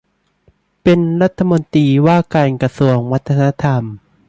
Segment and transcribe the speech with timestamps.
[0.83, 3.83] เป็นรัฐมนตรีว่าการกระทรวงวัฒนธรรม